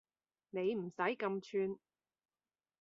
[0.49, 1.77] 你唔使咁串